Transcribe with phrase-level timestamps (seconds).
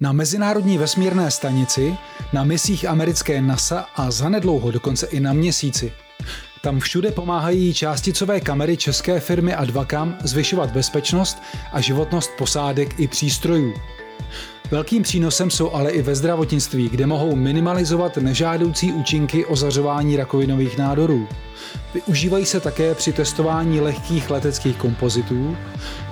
[0.00, 1.96] Na Mezinárodní vesmírné stanici,
[2.32, 5.92] na misích americké NASA a zanedlouho dokonce i na měsíci.
[6.62, 11.42] Tam všude pomáhají částicové kamery české firmy Advacam zvyšovat bezpečnost
[11.72, 13.74] a životnost posádek i přístrojů.
[14.70, 21.28] Velkým přínosem jsou ale i ve zdravotnictví, kde mohou minimalizovat nežádoucí účinky ozařování rakovinových nádorů.
[21.94, 25.56] Využívají se také při testování lehkých leteckých kompozitů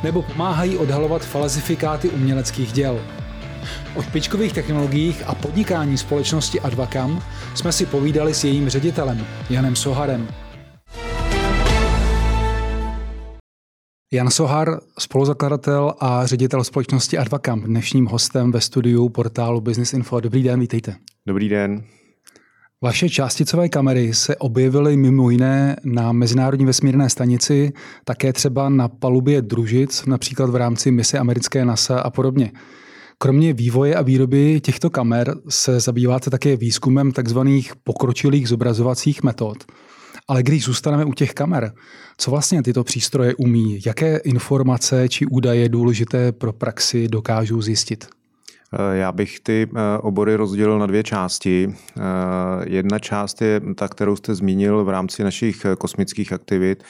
[0.03, 3.01] nebo pomáhají odhalovat falzifikáty uměleckých děl.
[3.95, 7.23] O špičkových technologiích a podnikání společnosti Advacam
[7.55, 10.29] jsme si povídali s jejím ředitelem Janem Soharem.
[14.13, 20.21] Jan Sohar, spoluzakladatel a ředitel společnosti Advacam, dnešním hostem ve studiu portálu Business Info.
[20.21, 20.95] Dobrý den, vítejte.
[21.27, 21.85] Dobrý den.
[22.83, 27.73] Vaše částicové kamery se objevily mimo jiné na Mezinárodní vesmírné stanici,
[28.05, 32.53] také třeba na palubě družic, například v rámci mise americké NASA a podobně.
[33.19, 37.39] Kromě vývoje a výroby těchto kamer se zabýváte také výzkumem tzv.
[37.85, 39.65] pokročilých zobrazovacích metod.
[40.29, 41.73] Ale když zůstaneme u těch kamer,
[42.19, 43.81] co vlastně tyto přístroje umí?
[43.87, 48.07] Jaké informace či údaje důležité pro praxi dokážou zjistit?
[48.73, 51.75] Eh, já bych ty eh, obory rozdělil na dvě části.
[51.97, 52.03] Eh,
[52.65, 56.85] jedna část je ta, kterou jste zmínil v rámci našich kosmických aktivit,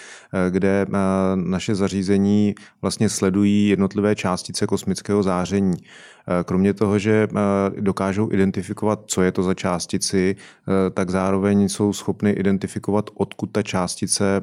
[0.50, 0.86] kde
[1.34, 5.74] naše zařízení vlastně sledují jednotlivé částice kosmického záření.
[6.44, 7.28] Kromě toho, že
[7.80, 10.36] dokážou identifikovat, co je to za částici,
[10.94, 14.40] tak zároveň jsou schopny identifikovat, odkud ta částice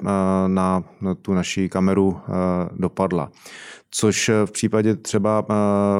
[0.47, 0.83] na
[1.21, 2.19] tu naší kameru
[2.71, 3.31] dopadla.
[3.95, 5.53] Což v případě třeba eh,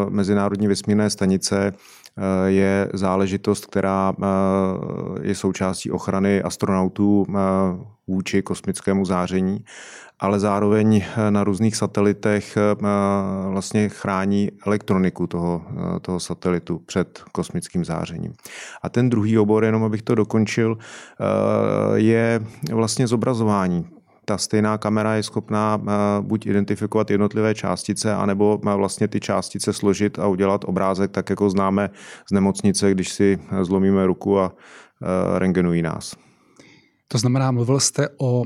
[0.10, 4.26] Mezinárodní vesmírné stanice eh, je záležitost, která eh,
[5.22, 7.26] je součástí ochrany astronautů
[8.08, 9.66] vůči kosmickému záření,
[10.24, 12.58] ale zároveň na různých satelitech
[13.50, 15.62] vlastně chrání elektroniku toho,
[16.02, 18.34] toho satelitu před kosmickým zářením.
[18.84, 20.78] A ten druhý obor, jenom abych to dokončil,
[21.96, 22.40] je
[22.72, 23.86] vlastně zobrazování
[24.26, 25.92] ta stejná kamera je schopná eh,
[26.22, 31.50] buď identifikovat jednotlivé částice, anebo eh, vlastně ty částice složit a udělat obrázek, tak jako
[31.50, 31.90] známe
[32.30, 34.54] z nemocnice, když si eh, zlomíme ruku a
[35.38, 36.16] rengenují nás.
[37.08, 38.44] To znamená, mluvil jste o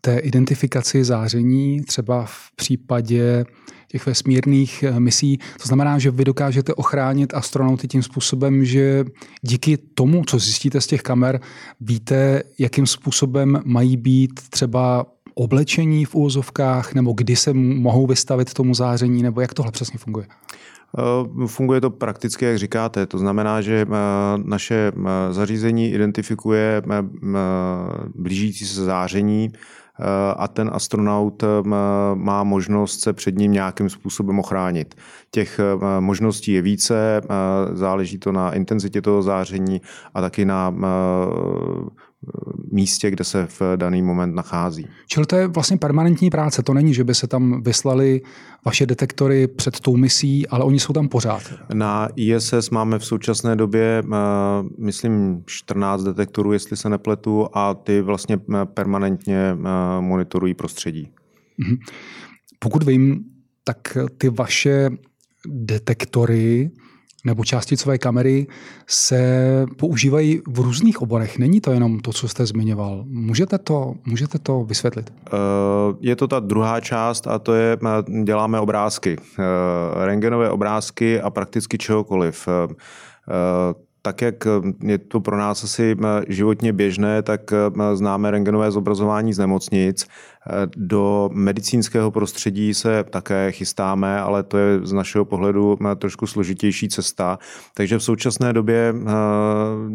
[0.00, 3.44] té identifikaci záření třeba v případě
[3.90, 5.38] těch vesmírných eh, misí.
[5.38, 9.04] To znamená, že vy dokážete ochránit astronauty tím způsobem, že
[9.42, 11.40] díky tomu, co zjistíte z těch kamer,
[11.80, 18.74] víte, jakým způsobem mají být třeba oblečení v úvozovkách, nebo kdy se mohou vystavit tomu
[18.74, 20.26] záření, nebo jak tohle přesně funguje?
[20.98, 23.06] Eh, funguje to prakticky, jak říkáte.
[23.06, 23.94] To znamená, že eh,
[24.44, 24.92] naše
[25.30, 26.82] zařízení identifikuje
[28.14, 29.52] blížící se záření,
[30.36, 31.46] a ten astronaut eh,
[32.14, 34.94] má možnost se před ním nějakým způsobem ochránit.
[35.30, 39.80] Těch eh, možností je více, eh, záleží to na intenzitě toho záření
[40.14, 40.74] a taky na
[42.72, 44.86] místě, kde se v daný moment nachází.
[45.06, 46.62] Čili to je vlastně permanentní práce.
[46.62, 48.20] To není, že by se tam vyslali
[48.64, 51.42] vaše detektory před tou misí, ale oni jsou tam pořád.
[51.74, 54.02] Na ISS máme v současné době,
[54.78, 59.56] myslím, 14 detektorů, jestli se nepletu, a ty vlastně permanentně
[60.00, 61.08] monitorují prostředí.
[61.58, 61.76] Mhm.
[62.58, 63.24] Pokud vím,
[63.64, 64.90] tak ty vaše
[65.46, 66.70] detektory
[67.24, 68.46] nebo částicové kamery
[68.86, 71.38] se používají v různých oborech.
[71.38, 73.04] Není to jenom to, co jste zmiňoval.
[73.06, 75.12] Můžete to, můžete to vysvětlit?
[75.26, 75.30] Eh,
[76.00, 79.16] je to ta druhá část a to je, eh, děláme obrázky.
[79.38, 79.42] Eh,
[80.06, 82.48] rengenové obrázky a prakticky čehokoliv
[84.02, 84.34] tak, jak
[84.82, 85.96] je to pro nás asi
[86.28, 87.40] životně běžné, tak
[87.94, 90.06] známe rengenové zobrazování z nemocnic.
[90.76, 97.38] Do medicínského prostředí se také chystáme, ale to je z našeho pohledu trošku složitější cesta.
[97.74, 98.94] Takže v současné době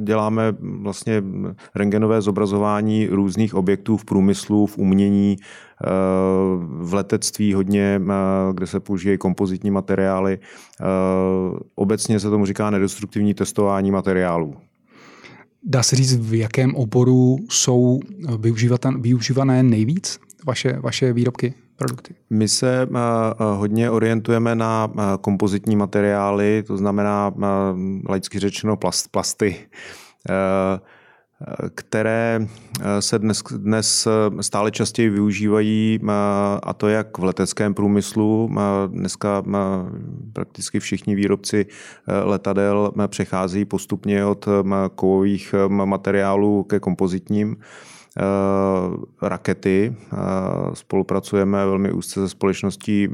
[0.04, 1.24] děláme vlastně
[1.76, 5.38] rengenové zobrazování různých objektů v průmyslu, v umění,
[6.80, 8.02] v letectví hodně,
[8.54, 10.40] kde se používají kompozitní materiály.
[11.76, 14.56] Obecně se tomu říká nedestruktivní testování materiálů.
[15.68, 18.00] Dá se říct, v jakém oboru jsou
[19.00, 22.16] využívané nejvíc vaše, vaše výrobky, produkty?
[22.30, 22.88] My se
[23.38, 27.34] hodně orientujeme na kompozitní materiály, to znamená
[28.10, 29.56] laicky řečeno plast, plasty
[31.76, 32.40] které
[32.82, 36.12] eh, se dnes, dnes eh, stále častěji využívají, eh,
[36.64, 38.50] a to jak v leteckém průmyslu.
[38.88, 39.44] Dneska
[40.34, 41.66] prakticky všichni výrobci
[42.24, 44.46] letadel přechází postupně od
[44.96, 47.58] kovových materiálů ke kompozitním
[49.22, 49.96] rakety.
[50.74, 53.08] Spolupracujeme velmi úzce se společností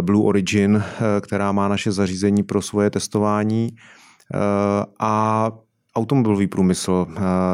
[0.00, 0.82] Blue Origin,
[1.20, 3.76] která má naše zařízení pro svoje testování.
[4.98, 5.50] A
[5.96, 7.06] automobilový průmysl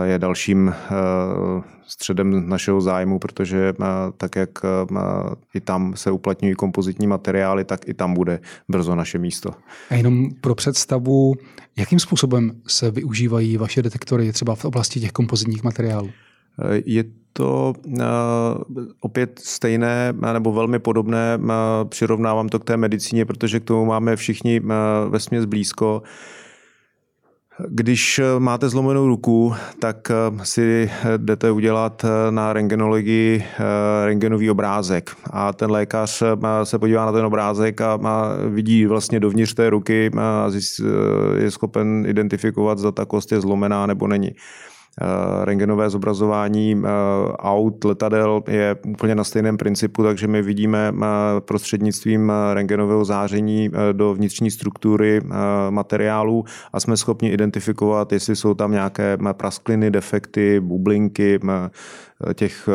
[0.05, 0.75] je dalším
[1.87, 3.73] středem našeho zájmu, protože
[4.17, 4.50] tak, jak
[5.55, 9.50] i tam se uplatňují kompozitní materiály, tak i tam bude brzo naše místo.
[9.90, 11.35] A jenom pro představu,
[11.76, 16.11] jakým způsobem se využívají vaše detektory třeba v oblasti těch kompozitních materiálů?
[16.84, 17.73] Je to
[19.00, 21.38] opět stejné nebo velmi podobné.
[21.88, 24.61] Přirovnávám to k té medicíně, protože k tomu máme všichni
[25.08, 26.02] ve směs blízko.
[27.66, 33.44] Když eh, máte zlomenou ruku, tak eh, si eh, jdete udělat na rengenologii
[34.05, 35.10] rengenový obrázek.
[35.31, 36.22] A ten lékař
[36.64, 37.99] se podívá na ten obrázek a
[38.49, 40.50] vidí vlastně dovnitř té ruky a
[41.38, 44.31] je schopen identifikovat, zda ta kost je zlomená nebo není.
[45.00, 46.89] Eh, rengenové zobrazování eh,
[47.39, 51.05] aut, letadel je úplně na stejném principu, takže my vidíme eh,
[51.41, 55.21] prostřednictvím rengenového záření do vnitřní struktury
[55.71, 61.41] materiálů a jsme schopni identifikovat, jestli jsou tam nějaké praskliny, defekty, bublinky,
[62.35, 62.69] těch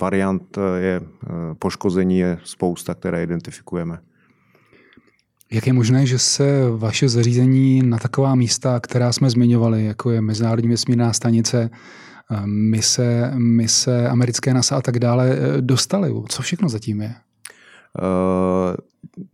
[0.00, 1.00] variant je
[1.58, 3.98] poškození je spousta, které identifikujeme.
[5.50, 10.20] Jak je možné, že se vaše zařízení na taková místa, která jsme zmiňovali, jako je
[10.20, 11.70] Mezinárodní vesmírná stanice,
[12.30, 16.12] eh, mise, mise americké NASA a tak dále, eh, dostaly?
[16.28, 17.14] Co všechno zatím je?
[18.02, 18.76] Uh,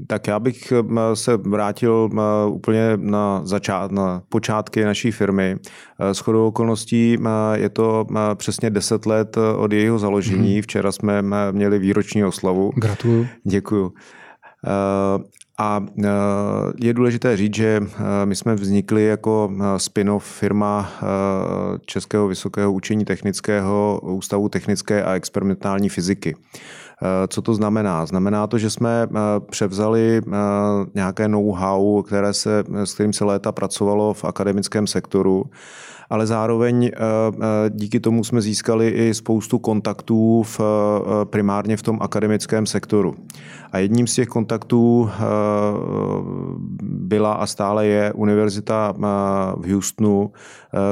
[0.07, 0.73] tak já bych
[1.15, 2.11] se vrátil
[2.49, 5.57] úplně na, začát, na počátky naší firmy.
[5.99, 7.19] S chodou okolností
[7.55, 10.53] je to přesně 10 let od jejího založení.
[10.53, 10.62] Hmm.
[10.62, 11.23] Včera jsme
[11.53, 12.73] měli výroční oslavu.
[12.77, 13.27] Gratuluju.
[13.45, 13.93] Děkuju.
[15.61, 16.09] A e,
[16.79, 17.81] je důležité říct, že
[18.23, 20.93] e, my jsme vznikli jako e, spin-off firma
[21.87, 26.37] Českého vysokého učení technického Ústavu technické a experimentální fyziky.
[27.29, 28.07] Co to znamená?
[28.07, 29.09] Znamená to, že jsme
[29.51, 30.23] převzali
[30.95, 35.45] nějaké know-how, které se, s kterým se léta pracovalo v akademickém sektoru
[36.11, 41.83] ale zároveň eh, eh, díky tomu jsme získali i spoustu kontaktů v, eh, primárně v
[41.83, 43.15] tom akademickém sektoru.
[43.73, 45.11] A jedním z těch kontaktů
[46.83, 48.95] byla a stále je univerzita
[49.57, 50.33] v Houstonu,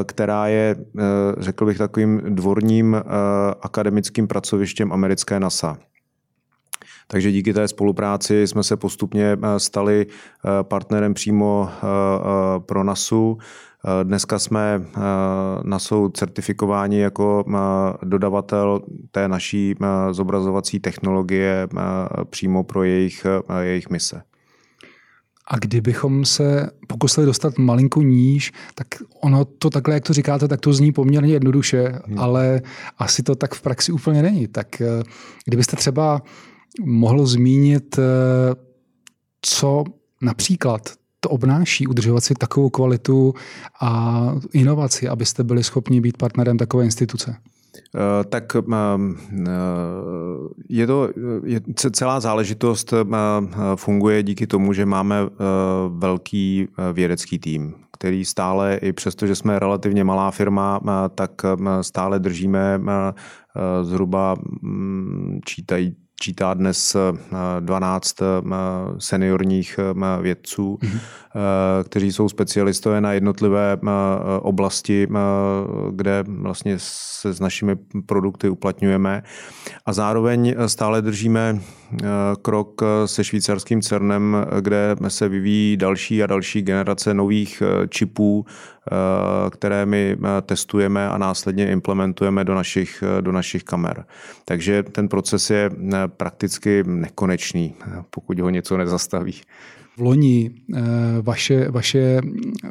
[0.05, 0.77] která je,
[1.39, 2.97] řekl bych, takovým dvorním
[3.61, 5.79] akademickým pracovištěm americké NASA.
[7.07, 10.07] Takže díky té spolupráci jsme se postupně stali
[10.63, 11.71] partnerem přímo
[12.67, 13.39] pro NASu
[13.85, 15.01] Eh, dneska jsme eh,
[15.63, 17.59] na sou certifikováni jako eh,
[18.05, 18.81] dodavatel
[19.11, 19.75] té naší
[20.11, 21.69] zobrazovací technologie
[22.31, 23.27] přímo pro jejich,
[23.61, 24.23] jejich mise.
[25.47, 28.87] A kdybychom se pokusili dostat malinko níž, tak
[29.21, 32.19] ono to takhle, jak to říkáte, tak to zní poměrně jednoduše, hmm.
[32.19, 32.63] ale
[32.99, 34.49] asi to tak v praxi úplně není.
[34.49, 34.83] Tak
[35.45, 36.23] kdybyste třeba
[36.81, 37.99] mohl zmínit,
[39.43, 39.85] co
[40.23, 43.35] například to obnáší udržovat si takovou kvalitu
[43.81, 44.23] a
[44.53, 47.37] inovaci, abyste byli schopni být partnerem takové instituce?
[47.95, 48.63] Eh, tak eh,
[50.69, 51.09] je to,
[51.45, 51.61] je,
[51.93, 53.05] celá záležitost eh,
[53.77, 55.17] funguje díky tomu, že máme
[55.89, 60.81] velký vědecký tým, který stále, i přesto, že jsme relativně malá firma,
[61.15, 61.31] tak
[61.81, 62.81] stále držíme
[63.83, 66.97] zhruba mm, čítají čítá dnes
[67.61, 68.57] 12 eh, eh,
[68.99, 71.01] seniorních eh, vědců, mm-hmm.
[71.85, 73.79] kteří jsou specialistové na jednotlivé
[74.41, 75.09] oblasti,
[75.91, 79.23] kde vlastně se s našimi produkty uplatňujeme.
[79.87, 81.61] A zároveň stále držíme
[82.43, 88.47] krok se švýcarským CERNem, kde se vyvíjí další a další generace nových čipů,
[89.51, 94.05] které my testujeme a následně implementujeme do našich, do našich kamer.
[94.45, 95.71] Takže ten proces je
[96.09, 97.75] prakticky nekonečný,
[98.11, 99.33] pokud ho něco nezastaví.
[99.97, 100.81] V loni eh,
[101.23, 102.21] vaše, vaše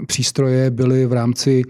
[0.07, 1.61] přístroje byly v rámci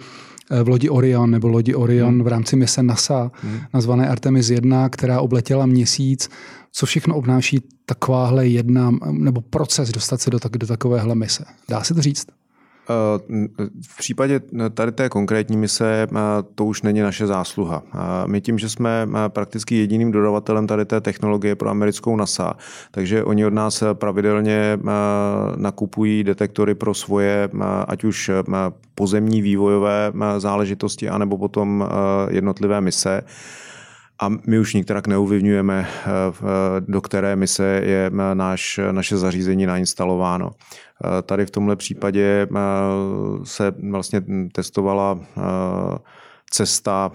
[0.51, 2.23] eh, v lodi Orion nebo lodi Orion hmm.
[2.23, 3.59] v rámci mise NASA, hmm.
[3.73, 6.29] nazvané Artemis 1, která obletěla měsíc.
[6.71, 11.45] Co všechno obnáší takováhle jedna, nebo proces dostat se do, tak, do takovéhle mise?
[11.69, 12.27] Dá se to říct?
[13.87, 14.41] V případě
[14.73, 16.07] tady té konkrétní mise
[16.55, 17.83] to už není naše zásluha.
[18.25, 22.53] My tím, že jsme prakticky jediným dodavatelem tady té technologie pro americkou NASA,
[22.91, 24.79] takže oni od nás pravidelně
[25.55, 27.49] nakupují detektory pro svoje,
[27.87, 28.31] ať už
[28.95, 31.89] pozemní vývojové záležitosti, anebo potom
[32.29, 33.21] jednotlivé mise.
[34.19, 35.87] A my už nikterak neuvlivňujeme,
[36.79, 40.51] do které mise je náš, naše zařízení nainstalováno.
[41.23, 42.57] Tady v tomhle případě eh,
[43.43, 44.21] se vlastně
[44.51, 45.41] testovala eh,
[46.51, 47.11] cesta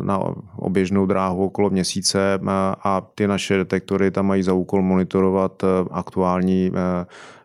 [0.00, 0.20] na
[0.56, 2.38] oběžnou dráhu okolo měsíce
[2.84, 6.72] a ty naše detektory tam mají za úkol monitorovat aktuální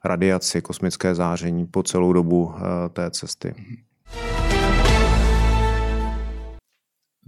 [0.06, 2.53] radiaci, kosmické záření po celou dobu
[2.94, 3.56] té cesty.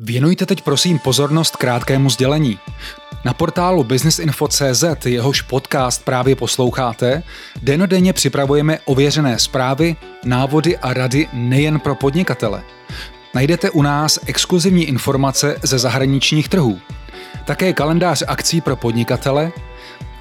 [0.04, 2.60] Věnujte teď prosím pozornost krátkému sdělení.
[3.26, 7.24] Na portálu businessinfo.cz, jehož podcast právě posloucháte,
[7.62, 12.64] denodenně připravujeme ověřené zprávy, návody a rady nejen pro podnikatele.
[13.36, 16.80] Najdete u nás exkluzivní informace ze zahraničních trhů.
[17.46, 19.52] Také kalendář akcí pro podnikatele,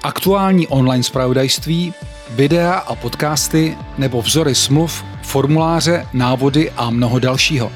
[0.03, 1.93] aktuální online zpravodajství,
[2.29, 7.71] videa a podcasty nebo vzory smluv, formuláře, návody a mnoho dalšího.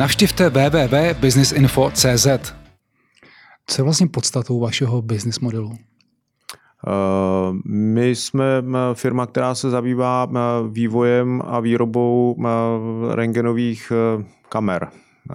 [0.00, 2.26] Navštivte www.businessinfo.cz.
[3.66, 5.72] Co je vlastně podstatou vašeho business modelu?
[5.72, 5.80] Eh,
[7.66, 8.44] my jsme
[8.94, 10.28] firma, která se zabývá
[10.70, 12.36] vývojem a výrobou
[13.10, 13.92] rengenových
[14.48, 14.88] kamer.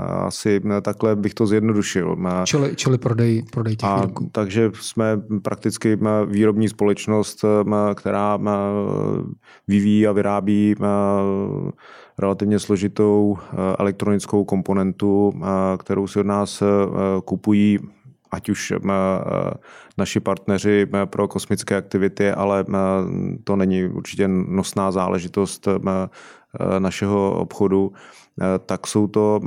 [0.06, 2.18] Asi takhle bych to zjednodušil.
[2.46, 4.30] Čili, čili prodej, prodej těch a, výrobků.
[4.32, 7.46] Takže jsme prakticky výrobní společnost,
[7.96, 8.40] která
[9.68, 10.76] vyvíjí a vyrábí
[12.20, 13.38] relativně složitou
[13.80, 15.34] elektronickou komponentu,
[15.78, 16.64] kterou si od nás
[17.26, 17.80] kupují
[18.32, 18.80] ať už eh,
[19.98, 22.74] naši partneři eh, pro kosmické aktivity, ale eh,
[23.44, 25.68] to není určitě nosná záležitost
[26.80, 27.94] našeho obchodu,
[28.66, 29.42] tak jsou to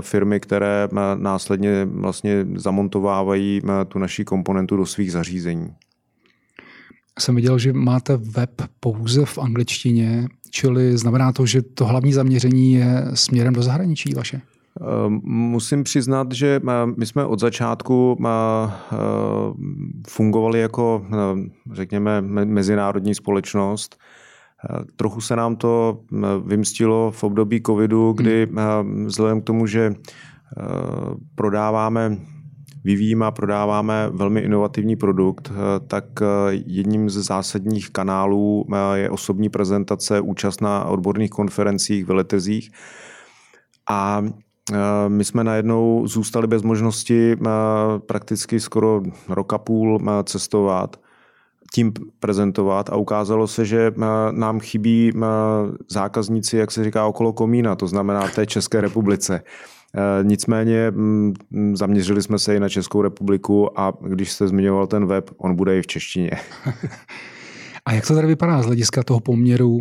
[0.00, 5.74] firmy, které následně vlastně zamontovávají tu naši komponentu do svých zařízení.
[7.18, 12.72] Jsem viděl, že máte web pouze v angličtině, čili znamená to, že to hlavní zaměření
[12.72, 14.40] je směrem do zahraničí vaše?
[14.80, 18.28] Ehm, musím přiznat, že eh, my jsme od začátku eh,
[18.92, 18.96] eh,
[20.08, 21.06] fungovali jako,
[21.72, 23.96] řekněme, mezinárodní společnost.
[24.96, 26.00] Trochu se nám to
[26.44, 29.06] vymstilo v období covidu, kdy hmm.
[29.06, 29.94] vzhledem k tomu, že
[31.34, 32.16] prodáváme
[32.84, 35.52] vyvíjíme a prodáváme velmi inovativní produkt,
[35.86, 36.04] tak
[36.50, 42.70] jedním z zásadních kanálů je osobní prezentace, účast na odborných konferencích, veletrzích.
[43.90, 44.22] A
[44.70, 47.48] Eh, my jsme najednou zůstali bez možnosti eh,
[47.98, 50.96] prakticky skoro rok a půl eh, cestovat,
[51.74, 53.92] tím prezentovat a ukázalo se, že
[54.30, 55.12] nám chybí
[55.90, 59.42] zákazníci, jak se říká, okolo komína, to znamená v té České republice.
[60.22, 61.34] Nicméně mm,
[61.74, 65.78] zaměřili jsme se i na Českou republiku a když jste zmiňoval ten web, on bude
[65.78, 66.30] i v češtině.
[67.84, 69.80] A jak to tady vypadá z hlediska toho poměru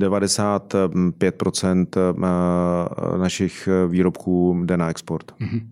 [0.00, 5.32] 95% eh, našich výrobků jde na export.
[5.40, 5.66] Mm-hmm.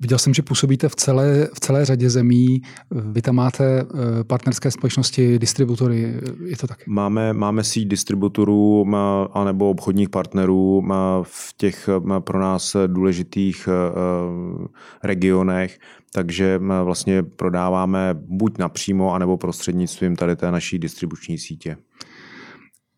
[0.00, 2.62] Viděl jsem, že působíte v celé, v celé řadě zemí.
[2.90, 6.86] Vy tam máte eh, partnerské společnosti, distributory, je to tak?
[6.86, 8.86] Máme, máme síť distributorů
[9.32, 10.84] anebo obchodních partnerů
[11.22, 14.68] v těch pro nás důležitých eh,
[15.02, 15.78] regionech,
[16.12, 21.76] takže vlastně prodáváme buď napřímo, anebo prostřednictvím tady té naší distribuční sítě.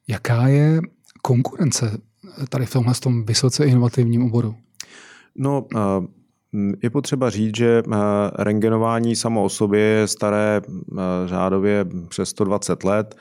[0.08, 0.80] Jaká je
[1.22, 1.98] konkurence
[2.48, 4.54] tady v tomhle tom vysoce inovativním oboru?
[5.36, 5.66] No,
[6.82, 7.82] je potřeba říct, že
[8.38, 10.62] rengenování samo o sobě je staré
[11.26, 13.16] řádově přes 120 let.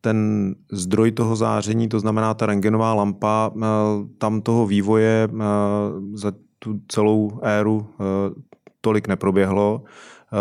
[0.00, 3.50] Ten zdroj toho záření, to znamená ta rengenová lampa,
[4.18, 5.28] tam toho vývoje
[6.14, 7.86] za tu celou éru
[8.80, 9.82] tolik neproběhlo.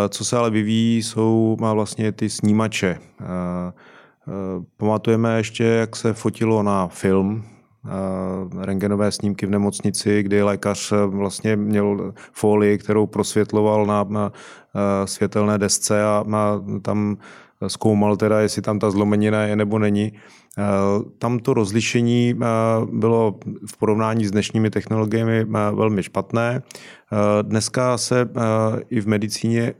[0.10, 3.00] Co se ale vyvíjí, jsou vlastně ty snímače.
[4.28, 7.53] Eh, pamatujeme ještě, jak se fotilo na film, eh,
[8.60, 14.32] rengenové snímky v nemocnici, kdy lékař eh, vlastně měl folii, kterou prosvětloval na, na
[15.06, 16.26] světelné desce a
[16.82, 17.18] tam
[17.68, 20.14] zkoumal teda, jestli tam ta zlomenina je nebo není.
[21.18, 22.36] Tam to rozlišení
[22.92, 26.62] bylo v porovnání s dnešními technologiemi velmi špatné.
[27.42, 28.30] Dneska se
[28.90, 29.74] i v medicíně,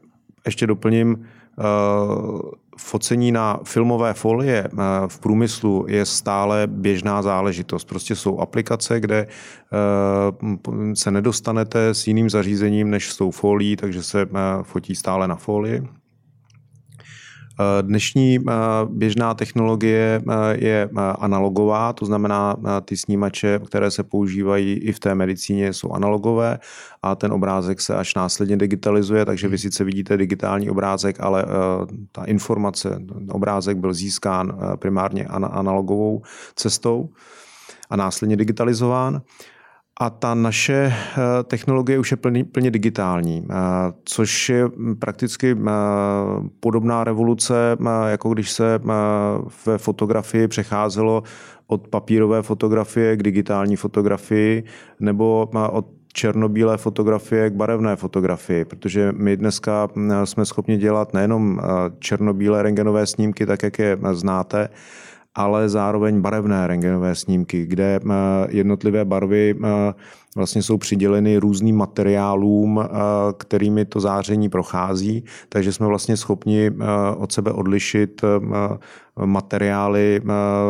[0.46, 1.26] ještě doplním,
[2.78, 7.86] focení na filmové folie eh, v průmyslu je stále běžná záležitost.
[7.86, 14.04] Prostě jsou aplikace, kde eh, se nedostanete s jiným zařízením než s tou folií, takže
[14.04, 14.28] se eh,
[14.64, 15.88] fotí stále na folii.
[17.82, 18.54] Dnešní eh,
[18.90, 20.34] běžná technologie eh,
[20.66, 22.56] je eh, analogová, to znamená,
[22.86, 26.60] ty snímače, které se používají i v té medicíně, jsou analogové
[27.04, 29.58] a ten obrázek se až následně digitalizuje, takže vy hmm.
[29.58, 31.46] sice vidíte digitální obrázek, ale
[32.12, 36.22] ta informace, obrázek byl získán primárně analogovou
[36.56, 37.10] cestou
[37.90, 39.22] a následně digitalizován.
[40.00, 43.54] A ta naše eh, technologie už je plně, plně digitální, eh,
[44.04, 44.70] což je
[45.00, 45.70] prakticky eh,
[46.60, 48.80] podobná revoluce, jako když se
[49.66, 51.24] ve fotografii přecházelo
[51.68, 54.64] od papírové fotografie k digitální fotografii
[55.00, 59.88] nebo od černobílé fotografie k barevné fotografii, protože my dneska
[60.24, 61.62] jsme schopni dělat nejenom
[62.00, 64.70] černobílé rengenové snímky, tak jak je znáte,
[65.36, 68.10] ale zároveň barevné rengenové snímky, kde eh,
[68.50, 69.94] jednotlivé barvy eh,
[70.36, 72.88] vlastně jsou přiděleny různým materiálům, eh,
[73.38, 76.72] kterými to záření prochází, takže jsme vlastně schopni
[77.18, 78.22] od sebe odlišit
[79.26, 80.22] materiály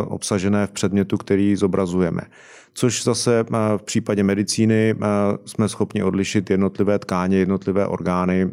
[0.08, 2.22] obsažené v předmětu, který zobrazujeme.
[2.74, 3.46] Což zase
[3.78, 4.96] v případě medicíny
[5.46, 8.50] jsme schopni odlišit jednotlivé tkáně, jednotlivé orgány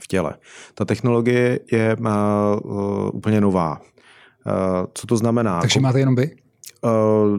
[0.00, 0.34] v těle.
[0.74, 1.96] Ta technologie je
[3.12, 3.80] úplně nová.
[4.46, 5.60] Eh, co to znamená?
[5.60, 6.30] Takže máte jenom vy?
[6.84, 7.38] Uh,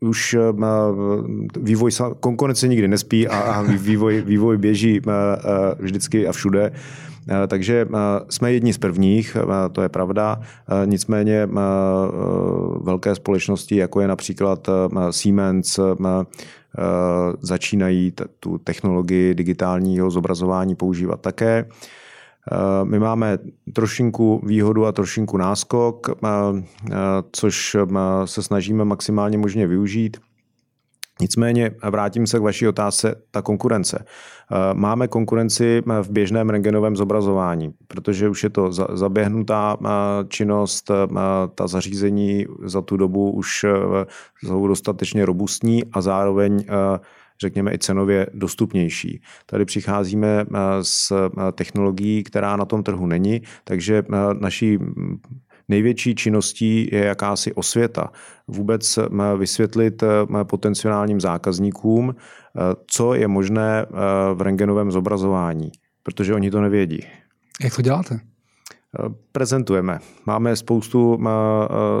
[0.00, 0.64] už uh,
[1.60, 1.90] vývoj,
[2.20, 5.12] konkurence nikdy nespí a, a vývoj, vývoj běží uh,
[5.78, 6.72] vždycky a všude.
[7.48, 7.88] Takže
[8.28, 9.36] jsme jedni z prvních,
[9.72, 10.40] to je pravda.
[10.84, 11.48] Nicméně
[12.82, 14.68] velké společnosti, jako je například
[15.10, 15.80] Siemens,
[17.40, 21.66] začínají tu technologii digitálního zobrazování používat také.
[21.68, 21.68] Eh,
[22.84, 23.38] my máme
[23.72, 26.28] trošinku výhodu a trošinku náskok, eh,
[26.90, 26.94] eh,
[27.32, 27.76] což
[28.24, 30.16] se snažíme maximálně možně využít.
[31.20, 34.04] Nicméně vrátím se k vaší otázce, ta konkurence.
[34.72, 39.76] Máme konkurenci v běžném rengenovém zobrazování, protože už je to zaběhnutá
[40.28, 40.90] činnost,
[41.54, 43.64] ta zařízení za tu dobu už
[44.44, 46.64] jsou dostatečně robustní a zároveň
[47.40, 49.22] řekněme, i cenově dostupnější.
[49.46, 54.78] Tady přicházíme eh, s eh, technologií, která na tom trhu není, takže eh, naší
[55.68, 58.10] největší činností je jakási osvěta.
[58.48, 58.98] Vůbec
[59.38, 60.02] vysvětlit
[60.42, 62.14] potenciálním zákazníkům,
[62.86, 63.86] co je možné
[64.34, 67.00] v rengenovém zobrazování, protože oni to nevědí.
[67.64, 68.20] Jak to děláte?
[69.32, 69.98] Prezentujeme.
[70.26, 71.18] Máme spoustu,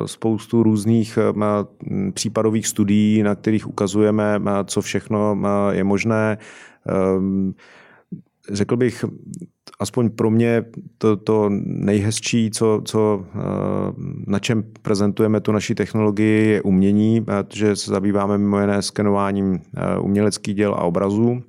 [0.06, 1.18] spoustu různých
[2.14, 5.38] případových studií, na kterých ukazujeme, co všechno
[5.70, 6.38] je možné.
[6.86, 7.54] Ehm,
[8.50, 9.04] řekl bych,
[9.80, 10.64] aspoň pro mě
[10.98, 13.24] to, to nejhezčí, co, co,
[14.26, 19.60] na čem prezentujeme tu naší technologii, je umění, protože se zabýváme mimo jiné skenováním
[20.00, 21.42] uměleckých děl a obrazů.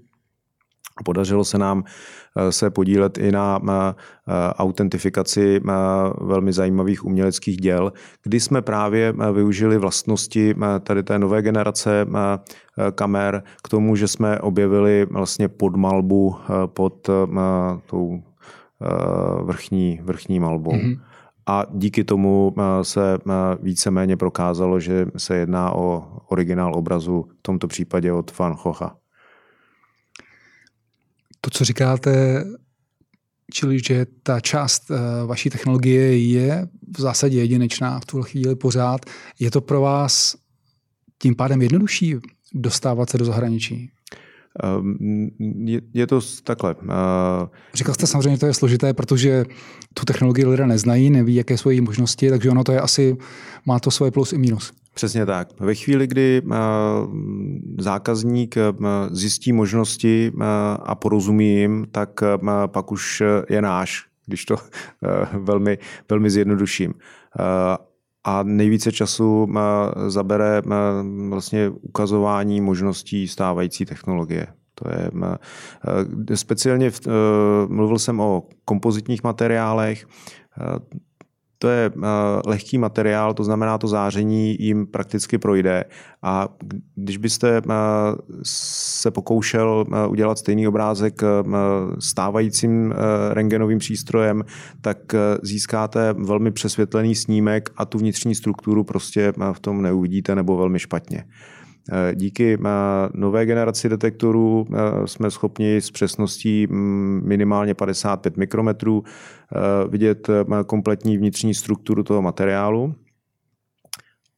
[1.03, 1.83] Podařilo se nám
[2.37, 3.93] eh, se podílet i na eh,
[4.53, 5.71] autentifikaci eh,
[6.21, 12.07] velmi zajímavých uměleckých děl, kdy jsme právě využili vlastnosti tady té nové generace
[12.95, 16.35] kamer k tomu, že jsme objevili vlastně podmalbu
[16.65, 17.09] pod
[17.85, 18.23] tou
[19.43, 20.71] vrchní, vrchní malbou.
[20.71, 20.99] Mm-hmm.
[21.47, 23.17] A díky tomu se
[23.61, 28.98] víceméně prokázalo, že se jedná o originál obrazu, v tomto případě od Van Gogha
[31.41, 32.43] to, co říkáte,
[33.51, 39.05] čili že ta část eh, vaší technologie je v zásadě jedinečná v tuhle chvíli pořád,
[39.39, 40.35] je to pro vás
[41.21, 42.15] tím pádem jednodušší
[42.53, 43.91] dostávat se do zahraničí?
[44.63, 45.29] Ehm,
[45.65, 46.75] je, je to takhle.
[46.83, 49.45] Eh, Říkal jste samozřejmě, že to je složité, protože
[49.93, 53.17] tu technologii lidé neznají, neví, jaké jsou její možnosti, takže ono to je asi,
[53.65, 54.71] má to svoje plus i minus.
[54.99, 55.59] Přesně tak.
[55.59, 56.55] Ve chvíli, kdy eh,
[57.79, 58.73] zákazník eh,
[59.11, 60.45] zjistí možnosti eh,
[60.83, 62.09] a porozumí jim, tak
[62.67, 64.55] pak už je náš, když to
[65.33, 65.77] velmi,
[66.09, 66.93] velmi zjednoduším.
[68.23, 69.47] A nejvíce času
[70.07, 70.61] zabere
[71.29, 74.47] vlastně ukazování možností stávající technologie.
[74.75, 75.11] To je,
[76.37, 76.91] speciálně
[77.67, 80.05] mluvil jsem o kompozitních materiálech,
[81.61, 82.03] to je uh,
[82.45, 85.83] lehký materiál, to znamená, to záření jim prakticky projde.
[86.21, 86.49] A
[86.95, 87.73] když byste uh,
[88.43, 91.21] se pokoušel uh, udělat stejný obrázek
[91.99, 92.93] stávajícím
[93.31, 94.43] rengenovým přístrojem,
[94.81, 94.97] tak
[95.41, 101.23] získáte velmi přesvětlený snímek a tu vnitřní strukturu prostě v tom neuvidíte nebo velmi špatně.
[101.91, 102.69] Eh, díky eh,
[103.13, 109.03] nové generaci detektorů eh, jsme schopni s přesností mm, minimálně 55 mikrometrů
[109.89, 110.27] vidět
[110.65, 112.95] kompletní vnitřní strukturu toho materiálu.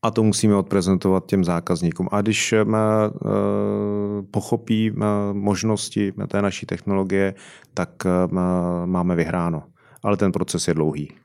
[0.02, 2.08] A to musíme odprezentovat těm zákazníkům.
[2.12, 2.54] A když
[4.32, 4.92] pochopí
[5.32, 7.34] možnosti té naší technologie,
[7.74, 7.90] tak
[8.86, 9.64] máme vyhráno.
[10.04, 11.21] Ale ten proces je dlouhý.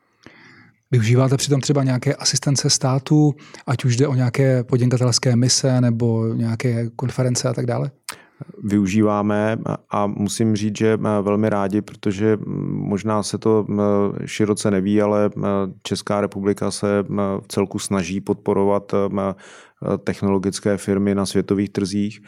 [0.90, 3.34] Využíváte přitom třeba nějaké asistence státu,
[3.66, 7.90] ať už jde o nějaké podnikatelské mise nebo nějaké konference a tak dále?
[8.64, 9.58] využíváme
[9.90, 12.38] a musím říct, že velmi rádi, protože
[12.70, 13.66] možná se to
[14.24, 15.30] široce neví, ale
[15.82, 17.04] Česká republika se
[17.40, 18.92] v celku snaží podporovat
[20.04, 22.20] technologické firmy na světových trzích.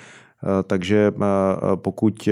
[0.67, 1.13] Takže
[1.75, 2.29] pokud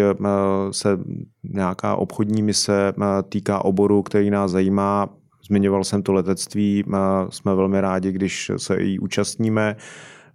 [0.70, 0.98] se
[1.44, 2.92] nějaká obchodní mise
[3.28, 5.08] týká oboru, který nás zajímá,
[5.46, 6.84] zmiňoval jsem to letectví,
[7.30, 9.76] jsme velmi rádi, když se i účastníme.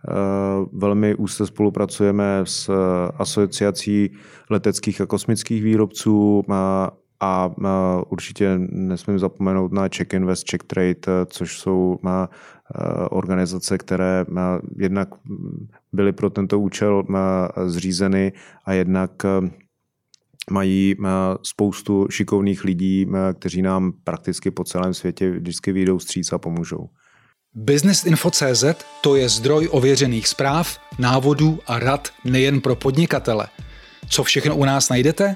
[0.07, 0.11] Eh,
[0.73, 2.69] velmi úzce spolupracujeme s
[3.17, 4.11] asociací
[4.49, 6.43] leteckých a kosmických výrobců
[7.19, 7.51] a,
[8.09, 11.99] určitě nesmím zapomenout na Check Invest, Check Trade, což jsou
[13.09, 14.25] organizace, které
[14.77, 15.09] jednak
[15.93, 17.03] byly pro tento účel
[17.65, 18.33] zřízeny
[18.65, 19.11] a jednak
[20.49, 20.95] mají
[21.43, 23.07] spoustu šikovných lidí,
[23.39, 26.89] kteří nám prakticky po celém světě vždycky vyjdou stříc a pomůžou.
[27.55, 28.63] Businessinfo.cz
[29.01, 33.47] to je zdroj ověřených zpráv, návodů a rad nejen pro podnikatele.
[34.09, 35.35] Co všechno u nás najdete?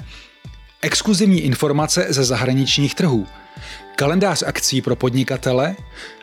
[0.81, 3.27] Exkluzivní informace ze zahraničních trhů,
[3.95, 5.75] kalendář akcí pro podnikatele,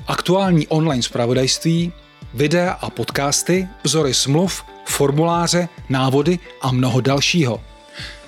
[0.07, 1.92] aktuální online zpravodajství,
[2.35, 7.71] videa a podcasty, vzory smluv, formuláře, návody a mnoho dalšího.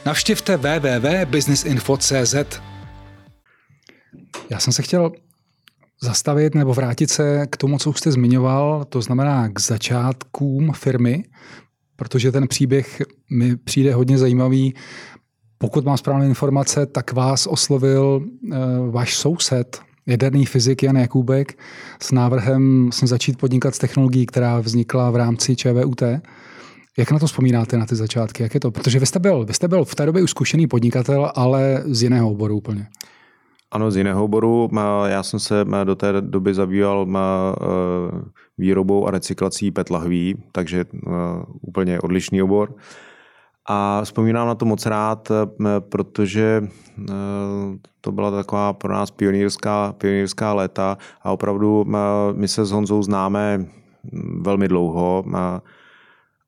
[0.06, 2.34] Navštivte www.businessinfo.cz.
[4.50, 5.12] Já jsem se chtěl
[6.02, 11.24] zastavit nebo vrátit se k tomu, co už jste zmiňoval, to znamená k začátkům firmy,
[11.96, 14.74] protože ten příběh mi přijde hodně zajímavý.
[15.58, 18.58] Pokud mám správné informace, tak vás oslovil uh,
[18.90, 21.58] váš soused, jaderný fyzik Jan Jakubek,
[22.02, 26.02] s návrhem začít podnikat s technologií, která vznikla v rámci ČVUT.
[26.98, 28.42] Jak na to vzpomínáte, na ty začátky?
[28.42, 28.70] Jak je to?
[28.70, 32.02] Protože vy jste byl, vy jste byl v té době už zkušený podnikatel, ale z
[32.02, 32.86] jiného oboru úplně.
[33.70, 34.68] Ano, z jiného oboru.
[35.06, 37.16] Já jsem se do té doby zabýval e,
[38.58, 40.84] výrobou a recyklací PET lahví, takže
[41.60, 42.74] úplně odlišný obor.
[43.68, 45.32] A vzpomínám na to moc rád,
[45.78, 46.68] protože
[48.00, 51.84] to byla taková pro nás pionýrská, pionýrská léta a opravdu
[52.32, 53.66] my se s Honzou známe
[54.40, 55.24] velmi dlouho.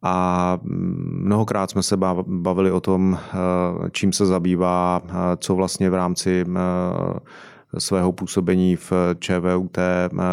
[0.09, 5.95] A mnohokrát jsme se bavili o tom, eh, čím se zabývá, eh, co vlastně v
[5.95, 9.79] rámci eh, svého působení v ČVUT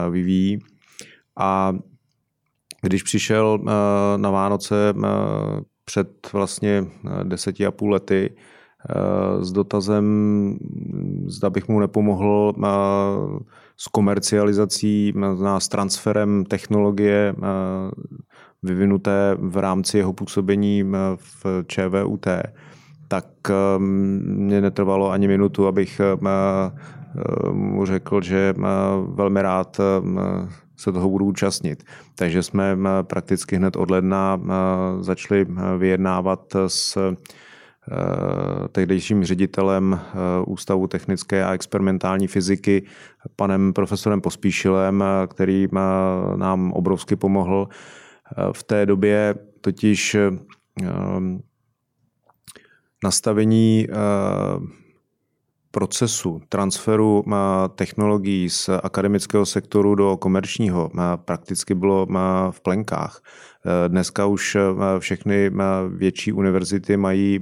[0.09, 0.59] vyvíjí.
[1.39, 1.73] A
[2.81, 3.59] když přišel
[4.17, 4.93] na Vánoce
[5.85, 6.85] před vlastně
[7.23, 8.35] deseti a půl lety
[9.39, 10.05] s dotazem,
[11.25, 12.53] zda bych mu nepomohl
[13.77, 15.13] s komercializací,
[15.57, 17.35] s transferem technologie
[18.63, 20.83] vyvinuté v rámci jeho působení
[21.15, 22.25] v ČVUT,
[23.07, 23.25] tak
[23.77, 26.01] mě netrvalo ani minutu, abych
[27.51, 28.53] mu řekl, že
[29.07, 29.77] velmi rád
[30.77, 31.83] se toho budu účastnit.
[32.15, 34.39] Takže jsme prakticky hned od ledna
[34.99, 35.47] začali
[35.77, 36.97] vyjednávat s
[38.71, 39.99] tehdejším ředitelem
[40.47, 42.83] Ústavu technické a experimentální fyziky,
[43.35, 45.67] panem profesorem Pospíšilem, který
[46.35, 47.67] nám obrovsky pomohl
[48.51, 51.41] v té době totiž ehm,
[53.03, 53.93] nastavení eh,
[55.71, 57.33] procesu transferu eh,
[57.75, 62.07] technologií z akademického sektoru do komerčního eh, prakticky bylo
[62.51, 63.21] v plenkách.
[63.87, 64.57] Dneska už
[64.99, 65.51] všechny
[65.89, 67.39] větší univerzity mají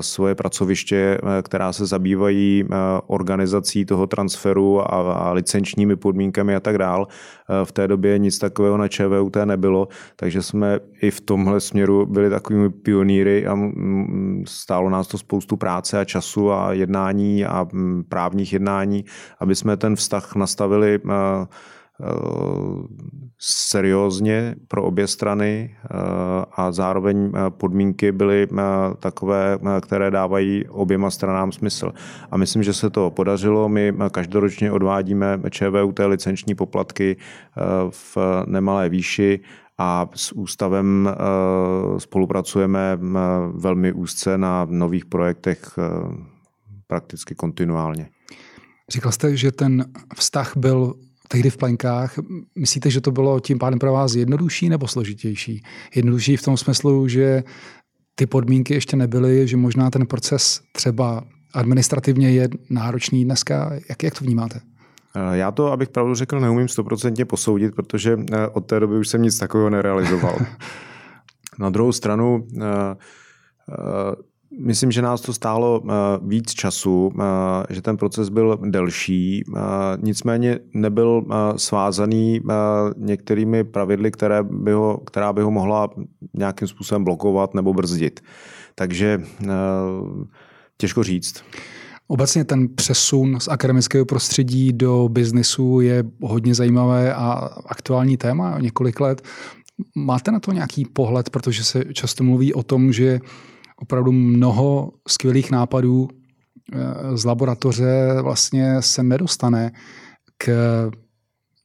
[0.00, 2.64] svoje pracoviště, která se zabývají
[3.06, 7.06] organizací toho transferu a licenčními podmínkami a tak dál.
[7.64, 12.30] V té době nic takového na ČVUT nebylo, takže jsme i v tomhle směru byli
[12.30, 13.58] takovými pionýry a
[14.44, 17.66] stálo nás to spoustu práce a času a jednání a
[18.08, 19.04] právních jednání,
[19.40, 20.98] aby jsme ten vztah nastavili
[23.38, 25.88] seriózně pro obě strany eh,
[26.52, 28.62] a zároveň eh, podmínky byly eh,
[28.98, 31.92] takové, které dávají oběma stranám smysl.
[32.30, 33.68] A myslím, že se to podařilo.
[33.68, 37.16] My každoročně odvádíme ČVUT licenční poplatky
[37.90, 39.40] v nemalé výši
[39.78, 41.10] a s ústavem
[41.98, 42.98] spolupracujeme
[43.54, 45.78] velmi úzce na nových projektech
[46.86, 48.08] prakticky kontinuálně.
[48.90, 50.94] Říkal jste, že ten vztah byl
[51.28, 52.18] tehdy v plenkách.
[52.58, 55.62] Myslíte, že to bylo tím pádem pro vás jednodušší nebo složitější?
[55.94, 57.44] Jednodušší v tom smyslu, že
[58.14, 63.72] ty podmínky ještě nebyly, že možná ten proces třeba administrativně je náročný dneska.
[63.88, 64.60] Jak, jak to vnímáte?
[65.16, 69.08] Eh, já to, abych pravdu řekl, neumím stoprocentně posoudit, protože eh, od té doby už
[69.08, 70.38] jsem nic takového nerealizoval.
[71.58, 72.96] Na druhou stranu, eh,
[74.60, 75.82] Myslím, že nás to stálo
[76.22, 77.12] víc času,
[77.70, 79.44] že ten proces byl delší,
[80.02, 81.24] nicméně nebyl
[81.56, 82.40] svázaný
[82.96, 85.88] některými pravidly, které by ho, která by ho mohla
[86.34, 88.20] nějakým způsobem blokovat nebo brzdit.
[88.74, 89.22] Takže
[90.76, 91.44] těžko říct.
[92.08, 97.30] Obecně ten přesun z akademického prostředí do biznisu je hodně zajímavé a
[97.66, 99.22] aktuální téma několik let.
[99.94, 103.20] Máte na to nějaký pohled, protože se často mluví o tom, že
[103.76, 106.08] opravdu mnoho skvělých nápadů
[106.72, 109.72] eh, z laboratoře vlastně se nedostane
[110.38, 110.50] k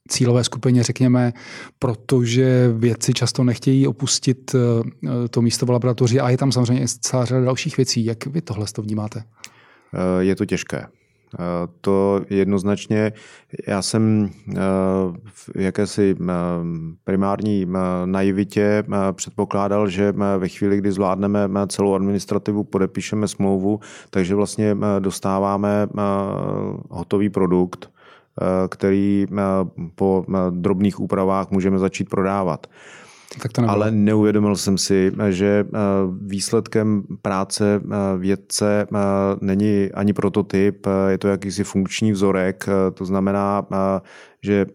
[0.10, 1.34] cílové skupině, řekněme,
[1.80, 7.26] protože vědci často nechtějí opustit eh, to místo v laboratoři a je tam samozřejmě celá
[7.26, 8.06] řada dalších věcí.
[8.06, 9.24] Jak vy tohle to vnímáte?
[9.93, 10.86] Eh, je to těžké.
[11.39, 13.13] Eh, to jednoznačně,
[13.67, 14.60] já jsem eh,
[15.26, 16.15] v jakési
[17.04, 17.67] primární
[18.06, 25.88] naivitě předpokládal, že ve chvíli, kdy zvládneme celou administrativu, podepíšeme smlouvu, takže vlastně dostáváme
[26.89, 27.91] hotový produkt,
[28.70, 29.26] který
[29.96, 32.67] po drobných úpravách můžeme začít prodávat.
[33.39, 35.78] Tak to Ale neuvědomil jsem si, že eh,
[36.22, 38.98] výsledkem práce eh, vědce eh,
[39.41, 43.67] není ani prototyp, je to jakýsi funkční vzorek, to znamená,
[44.44, 44.65] že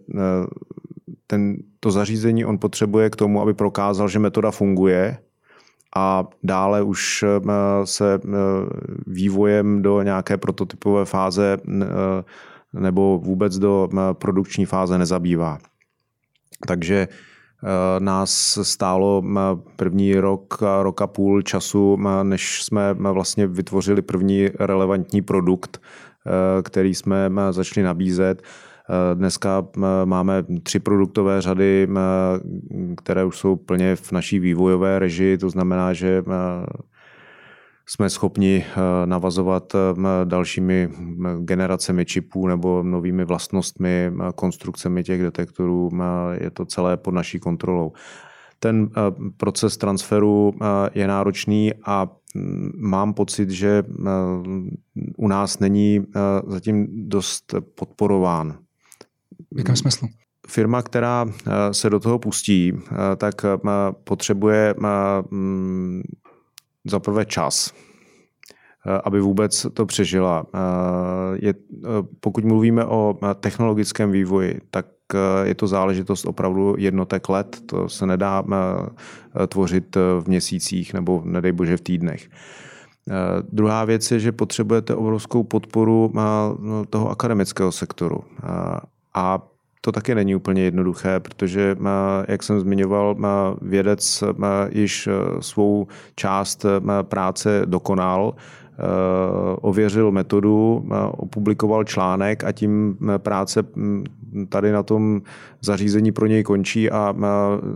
[1.27, 5.19] ten, to zařízení on potřebuje k tomu, aby prokázal, že metoda funguje,
[5.97, 7.25] a dále už
[7.85, 8.21] se
[9.07, 11.59] vývojem do nějaké prototypové fáze
[12.73, 15.59] nebo vůbec do produkční fáze nezabývá.
[16.67, 17.09] Takže
[17.99, 19.41] nás stálo eh,
[19.77, 25.81] první rok, rok a půl času, eh, než jsme vlastně vytvořili první relevantní produkt,
[26.63, 28.43] který jsme začali nabízet.
[29.15, 29.67] Dneska
[30.05, 31.89] máme tři produktové řady,
[32.97, 36.23] které už jsou plně v naší vývojové režii, to znamená, že
[37.89, 40.89] jsme schopni eh, navazovat eh, dalšími
[41.41, 45.91] generacemi čipů nebo novými vlastnostmi, konstrukcemi těch detektorů.
[46.41, 47.93] Je to celé pod naší kontrolou.
[48.59, 49.01] Ten eh,
[49.37, 50.55] proces transferu
[50.95, 53.83] je náročný a mm, mám pocit, že
[55.17, 56.07] u nás není
[56.47, 58.59] zatím dost podporován.
[59.51, 60.09] V jakém smyslu?
[60.49, 61.27] Firma, která
[61.73, 62.73] se do toho pustí,
[63.17, 63.35] tak
[64.05, 64.75] potřebuje
[65.31, 66.03] mm,
[66.91, 67.73] za prvé čas,
[68.87, 70.47] eh, aby vůbec to přežila.
[70.55, 70.59] Eh,
[71.47, 71.89] je, eh,
[72.21, 74.87] pokud mluvíme o technologickém vývoji, tak
[75.43, 77.61] je to záležitost opravdu jednotek let.
[77.67, 78.45] To se nedá
[79.49, 82.29] tvořit v měsících nebo nedej bože v týdnech.
[83.53, 86.13] Druhá věc je, že potřebujete obrovskou podporu
[86.91, 88.25] toho akademického sektoru.
[89.15, 89.43] A
[89.87, 91.77] to taky není úplně jednoduché, protože,
[92.29, 93.17] jak jsem zmiňoval,
[93.63, 94.25] vědec
[94.71, 96.69] již e, svou část e,
[97.03, 98.35] práce dokonal,
[99.61, 103.63] ověřil metodu, opublikoval článek a tím práce
[104.49, 105.23] tady na tom
[105.61, 107.15] zařízení pro něj končí a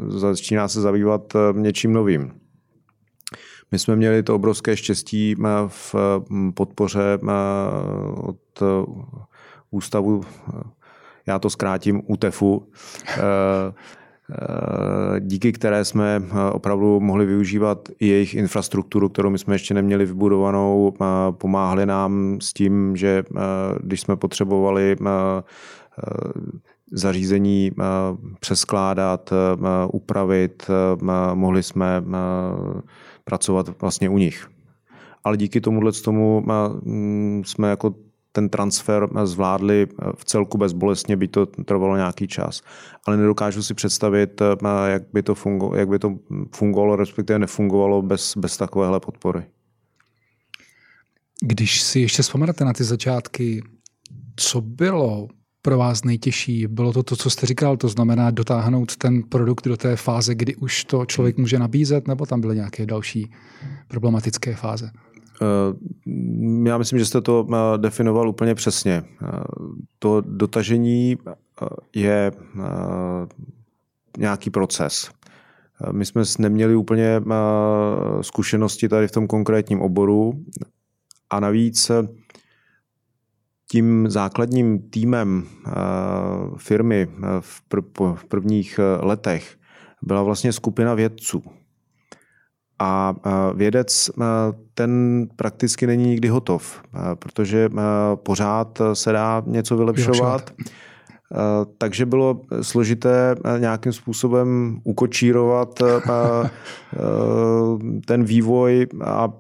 [0.09, 2.33] začíná se zabývat něčím novým.
[3.73, 5.35] My jsme měli to obrovské štěstí
[5.66, 5.94] v
[6.55, 7.18] podpoře
[8.16, 8.62] od
[9.70, 10.23] Ústavu
[11.27, 12.67] já to zkrátím UTEFu,
[13.09, 13.21] eh,
[14.33, 19.75] eh, díky které jsme eh, opravdu mohli využívat i jejich infrastrukturu, kterou my jsme ještě
[19.75, 20.95] neměli vybudovanou.
[21.31, 23.25] Pomáhali nám s tím, že
[23.83, 24.97] když jsme potřebovali
[26.93, 27.73] zařízení
[28.41, 29.33] přeskládat,
[29.93, 30.67] upravit,
[31.35, 32.03] mohli jsme
[33.25, 34.49] pracovat vlastně u nich.
[35.25, 36.45] Ale díky tomuhle tomu
[37.45, 37.95] jsme jako
[38.33, 42.62] ten transfer zvládli v celku bezbolestně, by to trvalo nějaký čas.
[43.07, 44.43] Ale nedokážu si představit,
[44.87, 46.16] jak by to, fungo, jak by to
[46.55, 49.45] fungovalo, respektive nefungovalo bez, bez takovéhle podpory.
[51.43, 53.62] Když si ještě vzpomenete na ty začátky,
[54.37, 55.29] co bylo
[55.62, 56.66] pro vás nejtěžší?
[56.66, 60.57] Bylo to to, co jste říkal, to znamená dotáhnout ten produkt do té fáze, kdy
[60.57, 63.33] už to člověk může nabízet, nebo tam byly nějaké další
[63.88, 64.90] problematické fáze?
[65.42, 69.03] Eh, já myslím, že jste to eh, definoval úplně přesně.
[69.22, 69.26] Eh,
[69.98, 71.16] to dotažení
[71.94, 72.33] je
[74.18, 75.11] nějaký proces.
[75.92, 77.22] My jsme neměli úplně
[78.20, 80.44] zkušenosti tady v tom konkrétním oboru
[81.31, 81.90] a navíc
[83.70, 85.46] tím základním týmem
[86.57, 87.09] firmy
[88.14, 89.57] v prvních letech
[90.03, 91.42] byla vlastně skupina vědců.
[92.83, 93.14] A
[93.55, 94.11] vědec
[94.75, 96.83] ten prakticky není nikdy hotov,
[97.14, 97.69] protože
[98.14, 100.51] pořád se dá něco vylepšovat.
[101.79, 105.83] takže bylo složité nějakým způsobem ukočírovat
[108.07, 109.33] ten vývoj a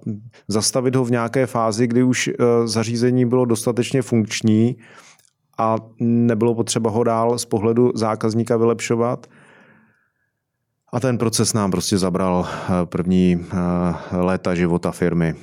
[0.48, 2.30] zastavit ho v nějaké fázi, kdy už
[2.64, 4.76] zařízení bylo dostatečně funkční
[5.58, 9.26] a nebylo potřeba ho dál z pohledu zákazníka vylepšovat.
[10.92, 12.46] A ten proces nám prostě zabral
[12.84, 13.46] první
[14.12, 15.34] léta života firmy.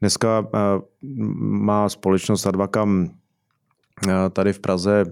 [0.00, 0.46] Dneska
[1.38, 3.10] má společnost Advakam
[4.30, 5.04] tady v Praze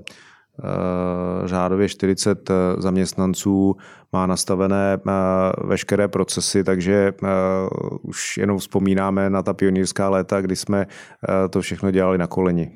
[1.45, 3.77] řádově 40 zaměstnanců,
[4.13, 4.99] má nastavené
[5.65, 7.13] veškeré procesy, takže
[8.03, 10.87] už jenom vzpomínáme na ta pionýrská léta, kdy jsme
[11.51, 12.71] to všechno dělali na koleni.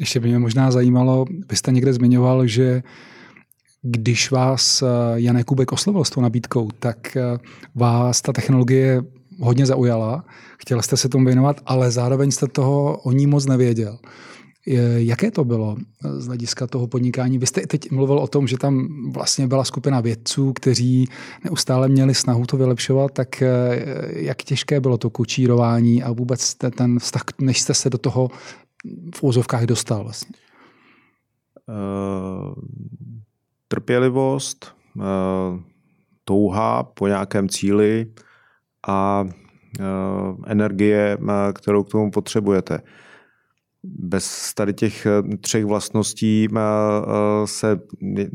[0.00, 2.82] Ještě by mě možná zajímalo, vy jste někde zmiňoval, že
[3.82, 7.16] když vás Janek Kubek oslovil s tou nabídkou, tak
[7.74, 9.02] vás ta technologie
[9.40, 10.24] hodně zaujala,
[10.58, 13.98] chtěl jste se tomu věnovat, ale zároveň jste toho o ní moc nevěděl.
[14.96, 17.38] Jaké to bylo z hlediska toho podnikání?
[17.38, 21.08] Vy jste teď mluvil o tom, že tam vlastně byla skupina vědců, kteří
[21.44, 23.48] neustále měli snahu to vylepšovat, tak eh,
[24.08, 28.30] jak těžké bylo to kučírování a vůbec ten vztah, než jste se do toho
[29.14, 30.36] v úzovkách dostal vlastně?
[31.68, 32.54] Uh,
[33.72, 35.04] trpělivost, uh,
[36.24, 38.06] touha po nějakém cíli
[38.88, 41.18] a uh, energie,
[41.54, 42.82] kterou k tomu potřebujete
[43.84, 47.80] bez tady těch eh, třech vlastností eh, eh, se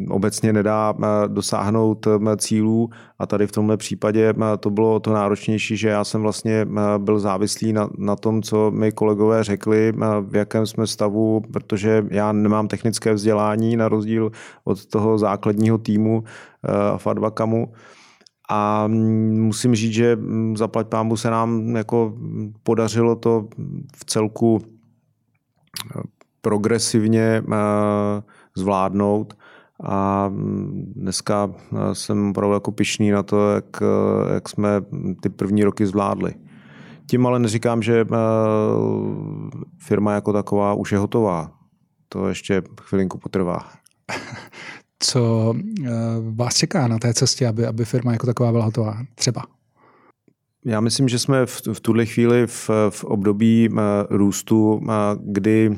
[0.10, 0.94] obecně nedá
[1.28, 2.08] dosáhnout
[2.38, 7.20] cílů a tady v tomhle případě to bylo to náročnější, že já jsem vlastně byl
[7.20, 12.68] závislý na, na tom, co mi kolegové řekli, v jakém jsme stavu, protože já nemám
[12.68, 14.32] technické vzdělání na rozdíl
[14.64, 16.24] od toho základního týmu
[16.98, 17.74] v Advakamu.
[18.50, 22.14] A musím říct, že mm, zaplať pámu se nám jako
[22.64, 23.48] podařilo to
[23.96, 24.77] v celku
[26.42, 28.22] progresivně eh,
[28.56, 29.34] zvládnout.
[29.84, 30.32] A
[30.96, 34.70] dneska eh, jsem opravdu jako pišný na to, jak, eh, jak jsme
[35.22, 36.34] ty první roky zvládli.
[37.10, 38.06] Tím ale neříkám, že
[39.78, 41.52] firma jako taková už je hotová.
[42.10, 43.60] To ještě chvilinku potrvá.
[45.00, 45.54] Co
[46.30, 48.98] vás čeká na té cestě, aby, aby firma jako taková byla hotová?
[49.16, 49.44] Třeba?
[50.68, 53.78] Já myslím, že jsme v, v tuhle chvíli v, v období uh,
[54.10, 54.90] růstu, uh,
[55.24, 55.76] kdy uh,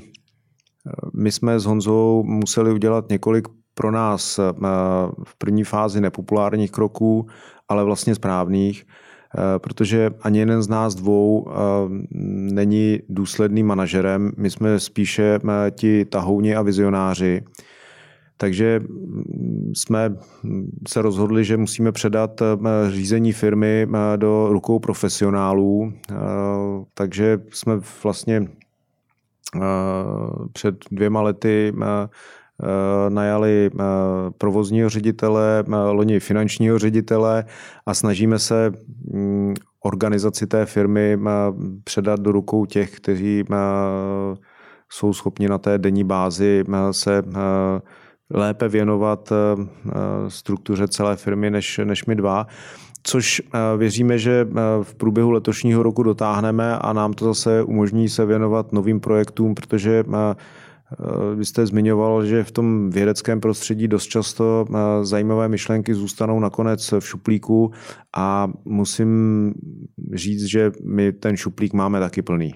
[1.14, 4.40] my jsme s Honzou museli udělat několik pro nás
[5.24, 7.28] v první fázi nepopulárních kroků,
[7.68, 8.86] ale vlastně správných,
[9.58, 11.48] protože ani jeden z nás dvou
[12.52, 14.32] není důsledným manažerem.
[14.38, 15.40] My jsme spíše
[15.72, 17.44] ti tahouni a vizionáři.
[18.42, 20.16] Takže mm, jsme
[20.88, 22.46] se rozhodli, že musíme předat eh,
[22.92, 25.94] řízení firmy eh, do rukou profesionálů.
[26.12, 26.16] Eh,
[26.94, 28.48] takže jsme vlastně
[30.54, 31.74] před dvěma lety
[33.10, 33.70] najali
[34.38, 37.46] provozního ředitele, loni finančního ředitele
[37.86, 38.72] a snažíme se
[39.14, 41.20] mm, organizaci té firmy
[41.84, 43.44] předat do rukou těch, kteří
[44.90, 47.24] jsou schopni na té denní bázi se
[48.34, 49.36] lépe věnovat eh,
[49.88, 49.92] eh,
[50.28, 52.48] struktuře celé firmy než, než my dva
[53.04, 54.48] což eh, věříme, že
[54.84, 60.04] v průběhu letošního roku dotáhneme a nám to zase umožní se věnovat novým projektům, protože
[61.36, 64.66] vy jste zmiňoval, že v tom vědeckém prostředí dost často
[65.02, 67.72] zajímavé myšlenky zůstanou nakonec v šuplíku
[68.18, 69.54] a musím
[70.14, 72.54] říct, že my ten šuplík máme taky plný.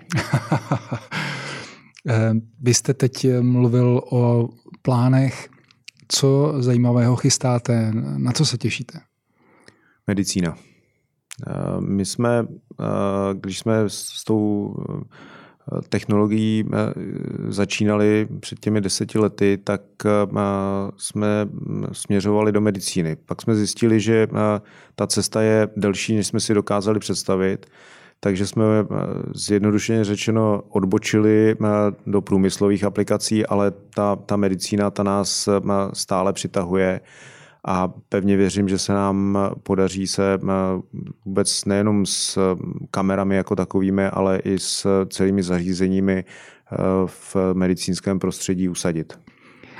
[2.62, 4.50] Vy jste teď mluvil o
[4.82, 5.50] plánech
[6.08, 7.92] co zajímavého chystáte?
[8.18, 9.00] Na co se těšíte?
[10.08, 10.58] Medicína.
[11.48, 12.46] Eh, my jsme,
[12.80, 12.84] eh,
[13.34, 16.66] když jsme s tou eh, technologií
[17.48, 19.82] začínali před těmi deseti lety, tak
[20.98, 21.28] jsme
[21.92, 23.16] směřovali do medicíny.
[23.16, 24.28] Pak jsme zjistili, že
[24.96, 27.66] ta cesta je delší, než jsme si dokázali představit
[28.24, 28.86] takže jsme eh,
[29.36, 31.68] zjednodušeně řečeno odbočili eh,
[32.08, 35.62] do průmyslových aplikací, ale ta, ta medicína ta nás eh,
[35.94, 37.02] stále přitahuje
[37.66, 40.40] a pevně věřím, že se nám podaří se
[41.26, 42.40] vůbec nejenom s
[42.92, 46.24] kamerami jako takovými, ale i s celými zařízeními
[47.06, 49.20] v medicínském prostředí usadit.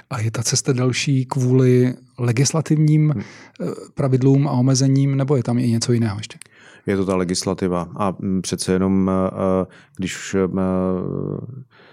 [0.10, 3.24] A je ta cesta další kvůli legislativním hmm.
[3.94, 6.38] pravidlům a omezením, nebo je tam i něco jiného ještě?
[6.88, 7.90] Je to ta legislativa.
[7.96, 9.66] A mm, přece jenom, eh, eh,
[9.98, 10.48] když eh,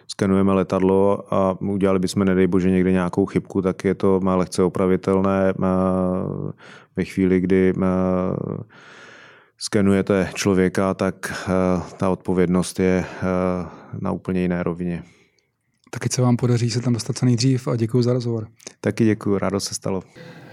[0.09, 4.63] skenujeme letadlo a udělali bychom, nedej bože, někde nějakou chybku, tak je to má lehce
[4.63, 5.55] opravitelné
[6.97, 7.75] ve chvíli, kdy
[9.59, 11.49] skenujete člověka, tak
[11.97, 13.05] ta odpovědnost je
[14.01, 15.03] na úplně jiné rovině.
[15.91, 18.49] Taky se vám podaří se tam dostat co nejdřív a děkuji za rozhovor.
[18.81, 20.03] Taky děkuji, rádo se stalo.